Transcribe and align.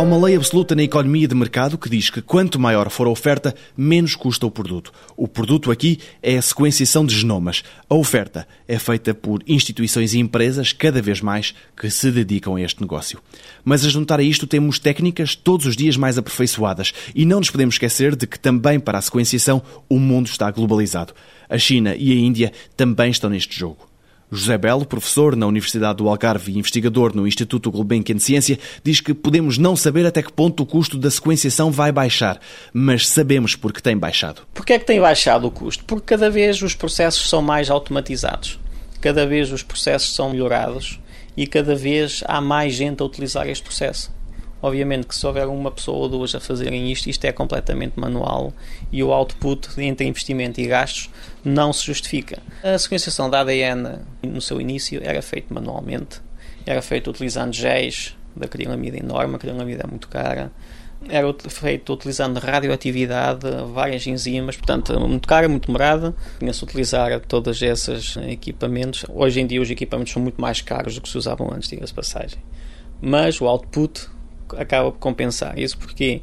Há 0.00 0.02
uma 0.02 0.16
lei 0.16 0.34
absoluta 0.34 0.74
na 0.74 0.82
economia 0.82 1.28
de 1.28 1.34
mercado 1.34 1.76
que 1.76 1.90
diz 1.90 2.08
que 2.08 2.22
quanto 2.22 2.58
maior 2.58 2.88
for 2.88 3.06
a 3.06 3.10
oferta, 3.10 3.54
menos 3.76 4.14
custa 4.14 4.46
o 4.46 4.50
produto. 4.50 4.90
O 5.14 5.28
produto 5.28 5.70
aqui 5.70 5.98
é 6.22 6.38
a 6.38 6.42
sequenciação 6.42 7.04
de 7.04 7.14
genomas. 7.14 7.62
A 7.86 7.94
oferta 7.94 8.48
é 8.66 8.78
feita 8.78 9.12
por 9.12 9.42
instituições 9.46 10.14
e 10.14 10.18
empresas 10.18 10.72
cada 10.72 11.02
vez 11.02 11.20
mais 11.20 11.54
que 11.76 11.90
se 11.90 12.10
dedicam 12.10 12.56
a 12.56 12.62
este 12.62 12.80
negócio. 12.80 13.20
Mas 13.62 13.84
a 13.84 13.90
juntar 13.90 14.20
a 14.20 14.22
isto 14.22 14.46
temos 14.46 14.78
técnicas 14.78 15.34
todos 15.34 15.66
os 15.66 15.76
dias 15.76 15.98
mais 15.98 16.16
aperfeiçoadas 16.16 16.94
e 17.14 17.26
não 17.26 17.40
nos 17.40 17.50
podemos 17.50 17.74
esquecer 17.74 18.16
de 18.16 18.26
que 18.26 18.40
também 18.40 18.80
para 18.80 18.96
a 18.96 19.02
sequenciação 19.02 19.62
o 19.86 19.98
mundo 19.98 20.28
está 20.28 20.50
globalizado. 20.50 21.12
A 21.46 21.58
China 21.58 21.94
e 21.94 22.10
a 22.10 22.14
Índia 22.14 22.54
também 22.74 23.10
estão 23.10 23.28
neste 23.28 23.54
jogo. 23.54 23.89
José 24.30 24.56
Belo, 24.56 24.86
professor 24.86 25.34
na 25.34 25.46
Universidade 25.46 25.98
do 25.98 26.08
Algarve 26.08 26.52
e 26.52 26.58
investigador 26.58 27.14
no 27.14 27.26
Instituto 27.26 27.70
Gulbenkian 27.70 28.16
de 28.16 28.22
Ciência, 28.22 28.58
diz 28.84 29.00
que 29.00 29.12
podemos 29.12 29.58
não 29.58 29.74
saber 29.74 30.06
até 30.06 30.22
que 30.22 30.32
ponto 30.32 30.62
o 30.62 30.66
custo 30.66 30.96
da 30.96 31.10
sequenciação 31.10 31.72
vai 31.72 31.90
baixar, 31.90 32.40
mas 32.72 33.08
sabemos 33.08 33.56
porque 33.56 33.80
tem 33.80 33.96
baixado. 33.96 34.42
Porquê 34.54 34.74
é 34.74 34.78
que 34.78 34.86
tem 34.86 35.00
baixado 35.00 35.46
o 35.46 35.50
custo? 35.50 35.84
Porque 35.84 36.06
cada 36.06 36.30
vez 36.30 36.62
os 36.62 36.74
processos 36.74 37.28
são 37.28 37.42
mais 37.42 37.70
automatizados, 37.70 38.58
cada 39.00 39.26
vez 39.26 39.50
os 39.50 39.62
processos 39.62 40.14
são 40.14 40.30
melhorados 40.30 41.00
e 41.36 41.46
cada 41.46 41.74
vez 41.74 42.22
há 42.26 42.40
mais 42.40 42.74
gente 42.74 43.02
a 43.02 43.04
utilizar 43.04 43.48
este 43.48 43.64
processo. 43.64 44.19
Obviamente 44.62 45.06
que 45.06 45.14
se 45.14 45.26
houver 45.26 45.46
uma 45.46 45.70
pessoa 45.70 45.98
ou 45.98 46.08
duas 46.08 46.34
a 46.34 46.40
fazerem 46.40 46.90
isto, 46.92 47.08
isto 47.08 47.24
é 47.24 47.32
completamente 47.32 47.98
manual 47.98 48.52
e 48.92 49.02
o 49.02 49.12
output 49.12 49.68
entre 49.80 50.06
investimento 50.06 50.60
e 50.60 50.66
gastos 50.66 51.10
não 51.44 51.72
se 51.72 51.86
justifica. 51.86 52.38
A 52.62 52.78
sequenciação 52.78 53.30
da 53.30 53.40
ADN 53.40 54.00
no 54.22 54.40
seu 54.40 54.60
início 54.60 55.00
era 55.02 55.22
feita 55.22 55.52
manualmente, 55.52 56.20
era 56.66 56.82
feita 56.82 57.10
utilizando 57.10 57.54
géis 57.54 58.16
da 58.36 58.46
acrilamida 58.46 58.98
enorme, 58.98 59.34
a 59.34 59.36
acrilamida 59.36 59.84
é 59.84 59.86
muito 59.86 60.08
cara, 60.08 60.52
era 61.08 61.34
feito 61.48 61.92
utilizando 61.94 62.38
radioatividade, 62.38 63.46
várias 63.72 64.06
enzimas, 64.06 64.56
portanto, 64.56 64.98
muito 65.00 65.26
cara, 65.26 65.48
muito 65.48 65.66
demorada. 65.66 66.14
Tinha-se 66.38 66.62
utilizar 66.62 67.18
todos 67.20 67.62
esses 67.62 68.16
equipamentos. 68.28 69.04
Hoje 69.08 69.40
em 69.40 69.46
dia, 69.46 69.62
os 69.62 69.70
equipamentos 69.70 70.12
são 70.12 70.20
muito 70.20 70.38
mais 70.40 70.60
caros 70.60 70.94
do 70.94 71.00
que 71.00 71.08
se 71.08 71.16
usavam 71.16 71.50
antes, 71.52 71.70
diga-se 71.70 71.94
passagem. 71.94 72.38
Mas 73.00 73.40
o 73.40 73.46
output 73.46 74.08
acaba 74.56 74.90
por 74.90 74.98
compensar. 74.98 75.58
Isso 75.58 75.78
porque 75.78 76.22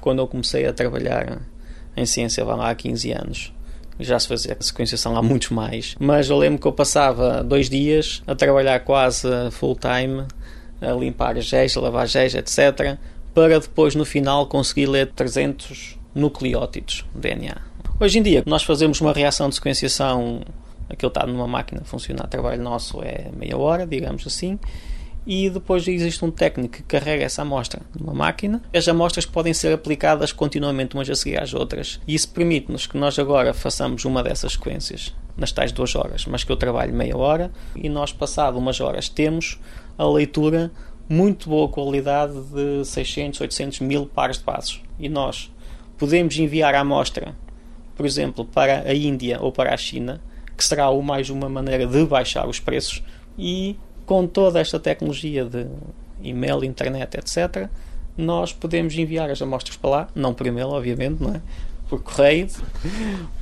quando 0.00 0.18
eu 0.20 0.26
comecei 0.26 0.66
a 0.66 0.72
trabalhar 0.72 1.40
em 1.96 2.06
ciência, 2.06 2.44
lá 2.44 2.70
há 2.70 2.74
15 2.74 3.12
anos, 3.12 3.52
já 4.00 4.18
se 4.18 4.28
fazia 4.28 4.56
sequenciação 4.60 5.16
há 5.16 5.22
muitos 5.22 5.50
mais, 5.50 5.94
mas 5.98 6.28
eu 6.28 6.36
lembro 6.38 6.60
que 6.60 6.66
eu 6.66 6.72
passava 6.72 7.42
dois 7.42 7.68
dias 7.68 8.22
a 8.26 8.34
trabalhar 8.34 8.80
quase 8.80 9.28
full 9.52 9.76
time, 9.76 10.26
a 10.80 10.92
limpar 10.92 11.40
géis, 11.40 11.76
a 11.76 11.80
lavar 11.80 12.06
géis, 12.06 12.34
etc., 12.34 12.98
para 13.34 13.60
depois 13.60 13.94
no 13.94 14.04
final 14.04 14.46
conseguir 14.46 14.86
ler 14.86 15.10
300 15.12 15.98
nucleótidos 16.14 17.04
DNA. 17.14 17.56
Hoje 17.98 18.18
em 18.18 18.22
dia, 18.22 18.42
nós 18.44 18.62
fazemos 18.62 19.00
uma 19.00 19.12
reação 19.12 19.48
de 19.48 19.54
sequenciação, 19.54 20.42
aquilo 20.90 21.08
está 21.08 21.26
numa 21.26 21.46
máquina 21.46 21.80
a 21.82 21.84
funcionar, 21.84 22.26
trabalho 22.26 22.60
nosso 22.60 23.02
é 23.02 23.30
meia 23.34 23.56
hora, 23.56 23.86
digamos 23.86 24.26
assim, 24.26 24.58
e 25.26 25.48
depois 25.48 25.86
existe 25.86 26.24
um 26.24 26.30
técnico 26.30 26.76
que 26.76 26.82
carrega 26.82 27.24
essa 27.24 27.42
amostra 27.42 27.82
numa 27.98 28.12
máquina. 28.12 28.62
As 28.74 28.88
amostras 28.88 29.24
podem 29.24 29.54
ser 29.54 29.72
aplicadas 29.72 30.32
continuamente 30.32 30.94
umas 30.94 31.08
a 31.08 31.14
seguir 31.14 31.40
às 31.40 31.54
outras. 31.54 32.00
E 32.06 32.14
isso 32.14 32.28
permite-nos 32.30 32.86
que 32.86 32.96
nós 32.96 33.18
agora 33.18 33.54
façamos 33.54 34.04
uma 34.04 34.22
dessas 34.22 34.52
sequências 34.52 35.14
nas 35.36 35.52
tais 35.52 35.72
duas 35.72 35.94
horas, 35.94 36.26
mas 36.26 36.44
que 36.44 36.52
eu 36.52 36.56
trabalho 36.56 36.92
meia 36.92 37.16
hora 37.16 37.50
e 37.74 37.88
nós, 37.88 38.12
passado 38.12 38.58
umas 38.58 38.80
horas, 38.80 39.08
temos 39.08 39.58
a 39.96 40.06
leitura 40.06 40.70
muito 41.08 41.48
boa 41.48 41.68
qualidade 41.68 42.32
de 42.32 42.84
600, 42.84 43.40
800 43.40 43.80
mil 43.80 44.06
pares 44.06 44.38
de 44.38 44.44
passos. 44.44 44.82
E 44.98 45.08
nós 45.08 45.52
podemos 45.96 46.36
enviar 46.36 46.74
a 46.74 46.80
amostra, 46.80 47.34
por 47.94 48.04
exemplo, 48.06 48.44
para 48.44 48.80
a 48.80 48.94
Índia 48.94 49.38
ou 49.40 49.52
para 49.52 49.72
a 49.72 49.76
China, 49.76 50.20
que 50.56 50.64
será 50.64 50.92
mais 50.92 51.30
uma 51.30 51.48
maneira 51.48 51.86
de 51.86 52.04
baixar 52.04 52.46
os 52.46 52.60
preços 52.60 53.02
e 53.38 53.76
com 54.12 54.26
toda 54.26 54.60
esta 54.60 54.78
tecnologia 54.78 55.42
de 55.42 55.66
e-mail, 56.22 56.62
internet, 56.62 57.16
etc., 57.16 57.66
nós 58.14 58.52
podemos 58.52 58.94
enviar 58.94 59.30
as 59.30 59.40
amostras 59.40 59.74
para 59.78 59.90
lá, 59.90 60.08
não 60.14 60.34
por 60.34 60.46
e-mail, 60.46 60.68
obviamente, 60.68 61.22
não 61.22 61.34
é? 61.34 61.40
por 61.88 62.02
correio, 62.02 62.46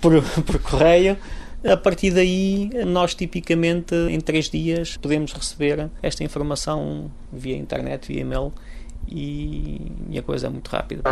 por, 0.01 0.23
por 0.47 0.63
correio. 0.63 1.17
A 1.65 1.77
partir 1.77 2.13
daí, 2.13 2.71
nós 2.87 3.17
tipicamente 3.17 3.97
em 4.09 4.21
três 4.21 4.49
dias 4.49 4.97
podemos 4.97 5.33
receber 5.33 5.91
esta 6.01 6.23
informação 6.23 7.11
via 7.33 7.57
internet, 7.57 8.07
via 8.07 8.21
e-mail 8.21 8.53
e, 9.09 9.91
e 10.09 10.19
a 10.21 10.23
coisa 10.23 10.47
é 10.47 10.51
muito 10.51 10.69
rápida. 10.69 11.03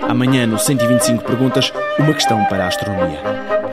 Amanhã, 0.00 0.48
no 0.48 0.58
125 0.58 1.22
Perguntas, 1.22 1.72
uma 2.00 2.12
questão 2.12 2.44
para 2.46 2.64
a 2.64 2.66
astronomia. 2.66 3.63